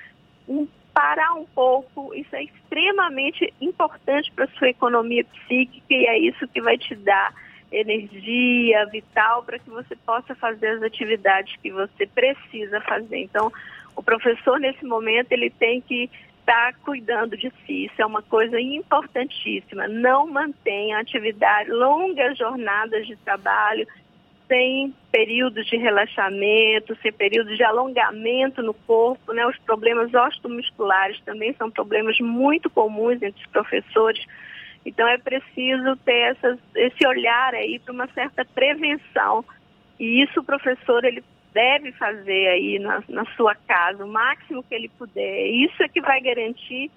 um, 0.47 0.67
parar 0.93 1.33
um 1.33 1.45
pouco, 1.45 2.13
isso 2.13 2.35
é 2.35 2.43
extremamente 2.43 3.53
importante 3.61 4.31
para 4.31 4.45
a 4.45 4.49
sua 4.57 4.69
economia 4.69 5.23
psíquica 5.23 5.93
e 5.93 6.05
é 6.05 6.17
isso 6.19 6.47
que 6.47 6.61
vai 6.61 6.77
te 6.77 6.95
dar 6.95 7.33
energia 7.71 8.85
vital 8.87 9.43
para 9.43 9.57
que 9.57 9.69
você 9.69 9.95
possa 9.95 10.35
fazer 10.35 10.67
as 10.67 10.83
atividades 10.83 11.55
que 11.61 11.71
você 11.71 12.05
precisa 12.05 12.81
fazer. 12.81 13.17
Então, 13.17 13.51
o 13.95 14.03
professor, 14.03 14.59
nesse 14.59 14.85
momento, 14.85 15.31
ele 15.31 15.49
tem 15.49 15.79
que 15.79 16.09
está 16.41 16.73
cuidando 16.83 17.37
de 17.37 17.51
si. 17.65 17.85
Isso 17.85 18.01
é 18.01 18.05
uma 18.05 18.21
coisa 18.21 18.59
importantíssima. 18.59 19.87
Não 19.87 20.27
mantenha 20.27 20.99
atividade, 20.99 21.69
longas 21.69 22.37
jornadas 22.37 23.07
de 23.07 23.15
trabalho, 23.17 23.87
sem 24.51 24.93
períodos 25.09 25.65
de 25.67 25.77
relaxamento, 25.77 26.97
sem 27.01 27.13
períodos 27.13 27.55
de 27.55 27.63
alongamento 27.63 28.61
no 28.61 28.73
corpo. 28.73 29.31
Né? 29.31 29.47
Os 29.47 29.57
problemas 29.59 30.13
osteomusculares 30.13 31.21
também 31.21 31.53
são 31.53 31.71
problemas 31.71 32.19
muito 32.19 32.69
comuns 32.69 33.21
entre 33.21 33.41
os 33.41 33.49
professores. 33.49 34.25
Então 34.85 35.07
é 35.07 35.17
preciso 35.17 35.95
ter 36.03 36.33
essas, 36.33 36.59
esse 36.75 37.07
olhar 37.07 37.55
aí 37.55 37.79
para 37.79 37.93
uma 37.93 38.07
certa 38.07 38.43
prevenção. 38.43 39.45
E 39.97 40.21
isso 40.21 40.41
o 40.41 40.43
professor 40.43 41.05
ele 41.05 41.23
deve 41.53 41.93
fazer 41.93 42.47
aí 42.47 42.77
na, 42.77 43.01
na 43.07 43.25
sua 43.37 43.55
casa, 43.55 44.03
o 44.03 44.07
máximo 44.07 44.63
que 44.63 44.75
ele 44.75 44.89
puder. 44.89 45.47
Isso 45.47 45.81
é 45.81 45.87
que 45.87 46.01
vai 46.01 46.19
garantir 46.19 46.91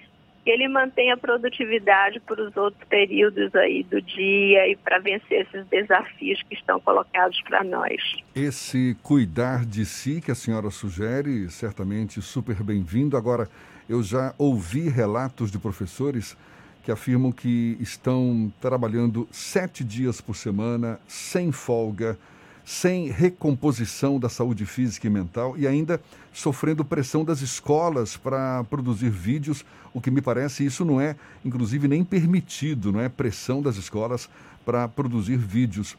ele 0.47 0.69
mantenha 0.69 1.15
a 1.15 1.17
produtividade 1.17 2.21
para 2.21 2.43
os 2.43 2.57
outros 2.57 2.83
períodos 2.89 3.55
aí 3.55 3.83
do 3.85 4.01
dia 4.01 4.69
e 4.69 4.77
para 4.77 4.99
vencer 4.99 5.47
esses 5.47 5.67
desafios 5.67 6.43
que 6.43 6.55
estão 6.55 6.79
colocados 6.81 7.41
para 7.43 7.65
nós. 7.65 7.97
Esse 8.35 8.97
cuidar 9.03 9.65
de 9.65 9.87
si 9.87 10.21
que 10.21 10.31
a 10.31 10.35
senhora 10.35 10.71
sugere, 10.71 11.51
certamente 11.51 12.21
super 12.21 12.63
bem-vindo. 12.63 13.17
Agora, 13.17 13.49
eu 13.89 14.03
já 14.03 14.35
ouvi 14.39 14.89
relatos 14.89 15.51
de 15.51 15.59
professores 15.59 16.37
que 16.83 16.93
afirmam 16.93 17.33
que 17.33 17.79
estão 17.81 18.53
trabalhando 18.61 19.27
sete 19.31 19.83
dias 19.83 20.21
por 20.21 20.37
semana, 20.37 21.01
sem 21.09 21.51
folga, 21.51 22.19
sem 22.65 23.11
recomposição 23.11 24.19
da 24.19 24.29
saúde 24.29 24.65
física 24.65 25.07
e 25.07 25.11
mental 25.11 25.55
e 25.59 25.67
ainda 25.67 26.01
sofrendo 26.33 26.85
pressão 26.85 27.25
das 27.25 27.43
escolas 27.43 28.17
para 28.17 28.65
produzir 28.65 29.11
vídeos, 29.11 29.65
o 29.93 30.01
que 30.01 30.11
me 30.11 30.23
parece 30.23 30.65
isso 30.65 30.85
não 30.85 31.01
é, 31.01 31.15
inclusive, 31.45 31.87
nem 31.87 32.03
permitido, 32.03 32.91
não 32.91 33.01
é 33.01 33.09
pressão 33.09 33.61
das 33.61 33.77
escolas 33.77 34.29
para 34.65 34.89
produzir 34.89 35.37
vídeos. 35.37 35.97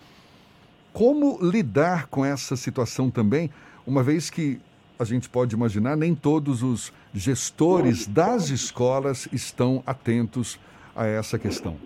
Como 0.91 1.37
lidar 1.41 2.07
com 2.07 2.25
essa 2.25 2.55
situação 2.55 3.11
também, 3.11 3.51
uma 3.85 4.01
vez 4.01 4.29
que 4.29 4.59
a 4.97 5.03
gente 5.03 5.29
pode 5.29 5.53
imaginar, 5.53 5.95
nem 5.95 6.15
todos 6.15 6.63
os 6.63 6.91
gestores 7.13 8.07
das 8.07 8.49
escolas 8.49 9.27
estão 9.31 9.83
atentos 9.85 10.57
a 10.95 11.05
essa 11.05 11.37
questão? 11.37 11.77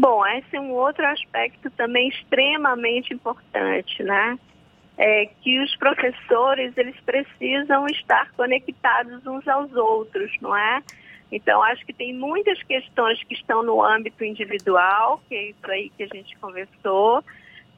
Bom, 0.00 0.26
esse 0.28 0.56
é 0.56 0.60
um 0.60 0.72
outro 0.72 1.06
aspecto 1.06 1.70
também 1.72 2.08
extremamente 2.08 3.12
importante, 3.12 4.02
né? 4.02 4.38
É 4.96 5.26
que 5.42 5.60
os 5.60 5.76
professores 5.76 6.72
eles 6.78 6.98
precisam 7.04 7.84
estar 7.84 8.32
conectados 8.32 9.26
uns 9.26 9.46
aos 9.46 9.70
outros, 9.74 10.32
não 10.40 10.56
é? 10.56 10.82
Então, 11.30 11.62
acho 11.62 11.84
que 11.84 11.92
tem 11.92 12.14
muitas 12.14 12.62
questões 12.62 13.22
que 13.24 13.34
estão 13.34 13.62
no 13.62 13.84
âmbito 13.84 14.24
individual, 14.24 15.20
que 15.28 15.34
é 15.34 15.50
isso 15.50 15.70
aí 15.70 15.90
que 15.90 16.04
a 16.04 16.06
gente 16.06 16.34
conversou, 16.38 17.22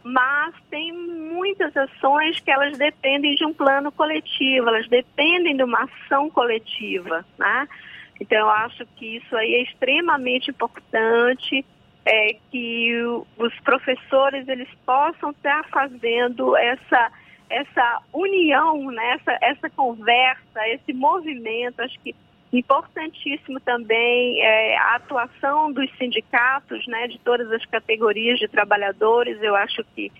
mas 0.04 0.54
tem 0.70 0.92
muitas 0.92 1.76
ações 1.76 2.38
que 2.38 2.52
elas 2.52 2.78
dependem 2.78 3.34
de 3.34 3.44
um 3.44 3.52
plano 3.52 3.90
coletivo, 3.90 4.68
elas 4.68 4.86
dependem 4.86 5.56
de 5.56 5.64
uma 5.64 5.88
ação 5.90 6.30
coletiva, 6.30 7.24
né? 7.36 7.66
Então, 8.20 8.38
eu 8.38 8.48
acho 8.48 8.86
que 8.94 9.16
isso 9.16 9.36
aí 9.36 9.54
é 9.54 9.62
extremamente 9.64 10.52
importante 10.52 11.64
é, 12.04 12.36
que 12.50 12.92
os 13.36 13.54
professores 13.60 14.48
eles 14.48 14.68
possam 14.84 15.30
estar 15.30 15.64
fazendo 15.68 16.56
essa 16.56 17.12
essa 17.50 18.02
união, 18.14 18.90
né, 18.90 19.18
essa, 19.20 19.38
essa 19.42 19.68
conversa, 19.68 20.66
esse 20.68 20.90
movimento, 20.94 21.80
acho 21.80 22.00
que 22.00 22.14
importantíssimo 22.50 23.60
também 23.60 24.40
é, 24.40 24.76
a 24.78 24.96
atuação 24.96 25.70
dos 25.70 25.90
sindicatos, 25.98 26.86
né, 26.86 27.08
de 27.08 27.18
todas 27.18 27.52
as 27.52 27.64
categorias 27.66 28.38
de 28.38 28.48
trabalhadores, 28.48 29.36
eu 29.42 29.54
acho 29.54 29.84
que 29.94 30.10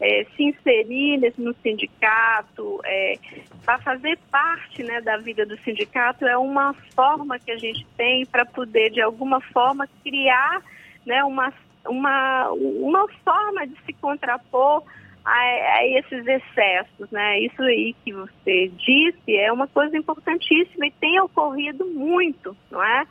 é, 0.00 0.24
se 0.34 0.44
inserir 0.44 1.18
nesse, 1.18 1.40
no 1.40 1.54
sindicato, 1.62 2.80
é, 2.84 3.18
para 3.64 3.78
fazer 3.78 4.18
parte 4.30 4.82
né, 4.82 5.00
da 5.00 5.18
vida 5.18 5.44
do 5.44 5.58
sindicato 5.58 6.26
é 6.26 6.38
uma 6.38 6.74
forma 6.94 7.38
que 7.38 7.50
a 7.50 7.56
gente 7.56 7.86
tem 7.96 8.24
para 8.24 8.46
poder, 8.46 8.90
de 8.90 9.02
alguma 9.02 9.40
forma, 9.40 9.86
criar 10.02 10.62
né, 11.06 11.24
uma, 11.24 11.52
uma, 11.86 12.50
uma 12.52 13.08
forma 13.24 13.66
de 13.66 13.76
se 13.84 13.92
contrapor 13.94 14.84
a, 15.24 15.32
a, 15.32 15.86
esses 15.86 16.26
excessos, 16.26 17.10
né? 17.10 17.40
Isso 17.40 17.62
aí 17.62 17.94
que 18.04 18.12
você 18.12 18.68
disse 18.68 19.36
é 19.36 19.52
uma 19.52 19.66
coisa 19.66 19.96
importantíssima 19.96 20.86
e 20.86 20.90
tem 20.92 21.20
ocorrido 21.20 21.84
muito, 21.86 22.56
não 22.70 22.82
é? 22.82 23.06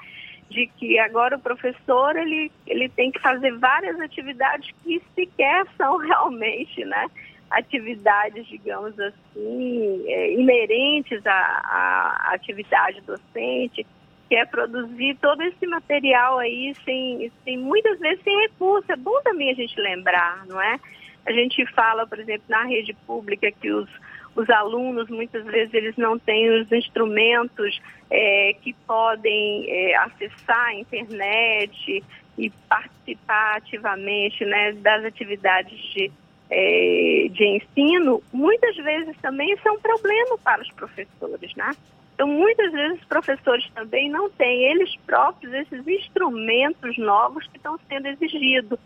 De 0.49 0.67
que 0.77 0.97
agora 0.97 1.37
o 1.37 1.41
professor 1.41 2.15
ele, 2.15 2.51
ele 2.65 2.89
tem 2.89 3.11
que 3.11 3.19
fazer 3.19 3.55
várias 3.57 3.99
atividades 3.99 4.69
que 4.83 5.01
sequer 5.15 5.65
são 5.77 5.97
realmente, 6.01 6.83
né? 6.85 7.07
Atividades, 7.51 8.45
digamos 8.47 8.99
assim, 8.99 10.03
é, 10.05 10.33
inerentes 10.33 11.25
à, 11.25 11.31
à 11.31 12.33
atividade 12.33 13.01
docente 13.01 13.85
que 14.29 14.35
é 14.35 14.45
produzir 14.45 15.17
todo 15.19 15.41
esse 15.41 15.65
material 15.65 16.37
aí 16.37 16.73
sem, 16.85 17.31
sem 17.43 17.57
muitas 17.57 17.97
vezes 17.99 18.23
sem 18.23 18.39
recurso. 18.41 18.91
É 18.91 18.95
bom 18.95 19.19
também 19.23 19.49
a 19.49 19.55
gente 19.55 19.79
lembrar, 19.81 20.45
não 20.45 20.61
é? 20.61 20.79
A 21.25 21.31
gente 21.33 21.65
fala, 21.73 22.05
por 22.05 22.19
exemplo, 22.19 22.43
na 22.47 22.63
rede 22.63 22.93
pública 23.07 23.51
que 23.51 23.71
os, 23.71 23.89
os 24.35 24.47
alunos 24.51 25.09
muitas 25.09 25.43
vezes 25.45 25.73
eles 25.73 25.97
não 25.97 26.19
têm 26.19 26.47
os 26.61 26.71
instrumentos 26.71 27.81
é, 28.09 28.55
que 28.61 28.73
podem 28.85 29.65
é, 29.67 29.95
acessar 29.95 30.67
a 30.67 30.75
internet 30.75 32.03
e 32.37 32.49
participar 32.69 33.57
ativamente 33.57 34.45
né, 34.45 34.73
das 34.73 35.03
atividades 35.05 35.77
de, 35.91 36.11
é, 36.51 37.27
de 37.31 37.45
ensino, 37.45 38.21
muitas 38.31 38.75
vezes 38.77 39.17
também 39.21 39.51
isso 39.53 39.67
é 39.67 39.71
um 39.71 39.79
problema 39.79 40.37
para 40.37 40.61
os 40.61 40.71
professores, 40.71 41.53
né? 41.55 41.71
Então, 42.19 42.27
muitas 42.27 42.69
vezes, 42.73 42.99
os 42.99 43.07
professores 43.07 43.65
também 43.73 44.09
não 44.09 44.29
têm 44.29 44.63
eles 44.65 44.93
próprios 45.05 45.53
esses 45.53 45.87
instrumentos 45.87 46.97
novos 46.97 47.47
que 47.47 47.55
estão 47.55 47.79
sendo 47.87 48.07
exigidos. 48.09 48.77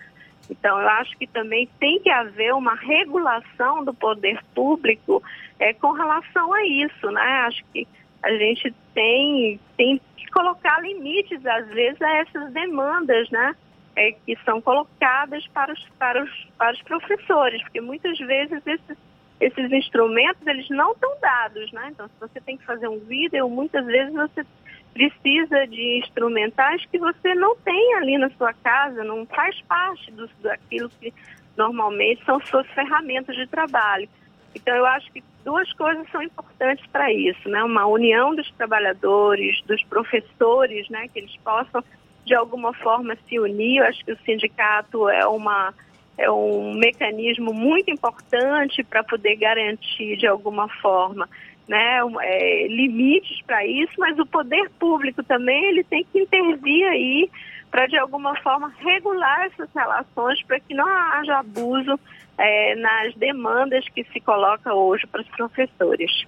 Então, 0.51 0.79
eu 0.79 0.87
acho 0.87 1.17
que 1.17 1.25
também 1.25 1.67
tem 1.79 1.99
que 1.99 2.11
haver 2.11 2.53
uma 2.53 2.75
regulação 2.75 3.83
do 3.83 3.91
poder 3.91 4.39
público 4.53 5.23
é, 5.59 5.73
com 5.73 5.93
relação 5.93 6.53
a 6.53 6.63
isso, 6.63 7.09
né? 7.09 7.23
Acho 7.47 7.65
que 7.73 7.87
a 8.21 8.29
gente 8.37 8.71
tem, 8.93 9.59
tem 9.75 9.99
que 10.15 10.27
colocar 10.27 10.79
limites, 10.83 11.43
às 11.43 11.67
vezes, 11.69 11.99
a 12.03 12.17
essas 12.17 12.53
demandas, 12.53 13.31
né? 13.31 13.55
É, 13.95 14.11
que 14.11 14.37
são 14.45 14.61
colocadas 14.61 15.43
para 15.47 15.73
os, 15.73 15.83
para, 15.97 16.23
os, 16.23 16.47
para 16.55 16.73
os 16.73 16.81
professores, 16.83 17.63
porque 17.63 17.81
muitas 17.81 18.15
vezes 18.19 18.61
esses 18.67 18.97
esses 19.39 19.71
instrumentos 19.71 20.45
eles 20.45 20.69
não 20.69 20.93
estão 20.93 21.15
dados, 21.19 21.71
né? 21.71 21.89
Então, 21.91 22.07
se 22.07 22.13
você 22.19 22.39
tem 22.41 22.57
que 22.57 22.65
fazer 22.65 22.87
um 22.87 22.99
vídeo, 22.99 23.49
muitas 23.49 23.85
vezes 23.85 24.13
você 24.13 24.45
precisa 24.93 25.67
de 25.67 25.99
instrumentais 25.99 26.85
que 26.85 26.99
você 26.99 27.33
não 27.33 27.55
tem 27.57 27.95
ali 27.95 28.17
na 28.17 28.29
sua 28.31 28.53
casa, 28.53 29.03
não 29.03 29.25
faz 29.25 29.59
parte 29.61 30.11
do, 30.11 30.29
daquilo 30.41 30.89
que 31.01 31.13
normalmente 31.57 32.23
são 32.25 32.39
suas 32.45 32.67
ferramentas 32.67 33.35
de 33.35 33.47
trabalho. 33.47 34.07
Então, 34.55 34.75
eu 34.75 34.85
acho 34.85 35.11
que 35.11 35.23
duas 35.43 35.71
coisas 35.73 36.07
são 36.11 36.21
importantes 36.21 36.85
para 36.87 37.11
isso, 37.11 37.49
né? 37.49 37.63
Uma 37.63 37.85
união 37.85 38.35
dos 38.35 38.49
trabalhadores, 38.51 39.61
dos 39.63 39.83
professores, 39.85 40.87
né? 40.89 41.07
Que 41.07 41.19
eles 41.19 41.35
possam, 41.37 41.83
de 42.25 42.35
alguma 42.35 42.73
forma, 42.73 43.17
se 43.27 43.39
unir. 43.39 43.79
Eu 43.79 43.85
acho 43.85 44.05
que 44.05 44.11
o 44.11 44.19
sindicato 44.19 45.09
é 45.09 45.25
uma 45.27 45.73
é 46.17 46.29
um 46.29 46.73
mecanismo 46.75 47.53
muito 47.53 47.89
importante 47.89 48.83
para 48.83 49.03
poder 49.03 49.35
garantir 49.35 50.17
de 50.17 50.27
alguma 50.27 50.67
forma 50.81 51.27
né, 51.67 51.99
é, 52.21 52.67
limites 52.67 53.41
para 53.43 53.65
isso, 53.65 53.93
mas 53.97 54.17
o 54.19 54.25
poder 54.25 54.69
público 54.79 55.23
também 55.23 55.65
ele 55.65 55.83
tem 55.83 56.05
que 56.11 56.19
intervir 56.19 56.85
aí 56.87 57.29
para 57.71 57.87
de 57.87 57.97
alguma 57.97 58.35
forma 58.41 58.71
regular 58.79 59.45
essas 59.45 59.69
relações 59.73 60.43
para 60.43 60.59
que 60.59 60.73
não 60.73 60.87
haja 60.87 61.39
abuso 61.39 61.99
é, 62.37 62.75
nas 62.75 63.15
demandas 63.15 63.87
que 63.89 64.03
se 64.05 64.19
coloca 64.19 64.73
hoje 64.73 65.07
para 65.07 65.21
os 65.21 65.27
professores. 65.29 66.25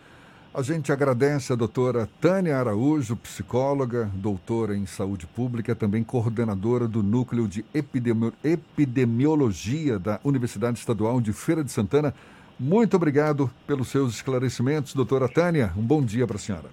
A 0.58 0.62
gente 0.62 0.90
agradece 0.90 1.52
a 1.52 1.56
doutora 1.58 2.08
Tânia 2.22 2.58
Araújo, 2.58 3.18
psicóloga, 3.18 4.10
doutora 4.14 4.74
em 4.74 4.86
saúde 4.86 5.28
pública, 5.28 5.76
também 5.76 6.02
coordenadora 6.02 6.88
do 6.88 7.04
Núcleo 7.04 7.46
de 7.46 7.66
Epidemiologia 7.74 10.00
da 10.00 10.18
Universidade 10.24 10.80
Estadual 10.80 11.20
de 11.20 11.34
Feira 11.34 11.62
de 11.62 11.70
Santana. 11.70 12.14
Muito 12.58 12.96
obrigado 12.96 13.52
pelos 13.68 13.90
seus 13.90 14.16
esclarecimentos, 14.16 14.94
doutora 14.94 15.28
Tânia. 15.28 15.74
Um 15.76 15.82
bom 15.82 16.02
dia 16.02 16.26
para 16.26 16.38
a 16.38 16.40
senhora. 16.40 16.70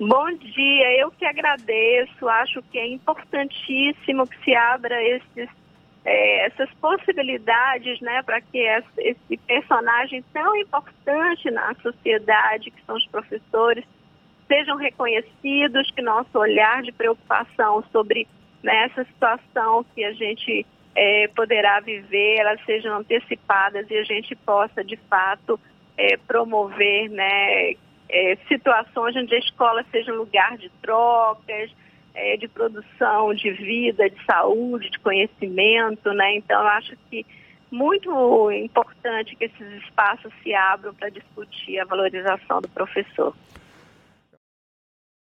Bom 0.00 0.32
dia, 0.38 0.98
eu 0.98 1.10
que 1.10 1.26
agradeço. 1.26 2.26
Acho 2.26 2.62
que 2.72 2.78
é 2.78 2.90
importantíssimo 2.90 4.26
que 4.26 4.42
se 4.42 4.54
abra 4.54 4.96
esses 5.02 5.50
é, 6.04 6.46
essas 6.46 6.70
possibilidades 6.74 8.00
né, 8.00 8.22
para 8.22 8.40
que 8.40 8.58
esse 8.98 9.36
personagem 9.46 10.22
tão 10.32 10.54
importante 10.56 11.50
na 11.50 11.74
sociedade, 11.76 12.70
que 12.70 12.84
são 12.84 12.96
os 12.96 13.06
professores, 13.06 13.84
sejam 14.46 14.76
reconhecidos, 14.76 15.90
que 15.92 16.02
nosso 16.02 16.38
olhar 16.38 16.82
de 16.82 16.92
preocupação 16.92 17.82
sobre 17.90 18.28
né, 18.62 18.84
essa 18.84 19.04
situação 19.04 19.84
que 19.94 20.04
a 20.04 20.12
gente 20.12 20.66
é, 20.94 21.28
poderá 21.28 21.80
viver, 21.80 22.36
elas 22.38 22.62
sejam 22.64 22.98
antecipadas 22.98 23.90
e 23.90 23.96
a 23.96 24.04
gente 24.04 24.36
possa, 24.36 24.84
de 24.84 24.96
fato, 25.08 25.58
é, 25.96 26.16
promover 26.18 27.08
né, 27.08 27.72
é, 28.08 28.36
situações 28.46 29.16
onde 29.16 29.34
a 29.34 29.38
escola 29.38 29.84
seja 29.90 30.12
um 30.12 30.16
lugar 30.16 30.56
de 30.58 30.68
trocas, 30.82 31.70
é, 32.14 32.36
de 32.36 32.48
produção 32.48 33.34
de 33.34 33.50
vida, 33.50 34.08
de 34.08 34.24
saúde, 34.24 34.90
de 34.90 34.98
conhecimento. 35.00 36.12
Né? 36.12 36.36
Então, 36.36 36.60
eu 36.60 36.68
acho 36.68 36.96
que 37.10 37.26
muito 37.70 38.50
importante 38.52 39.34
que 39.34 39.46
esses 39.46 39.82
espaços 39.82 40.32
se 40.42 40.54
abram 40.54 40.94
para 40.94 41.08
discutir 41.08 41.80
a 41.80 41.84
valorização 41.84 42.60
do 42.60 42.68
professor. 42.68 43.34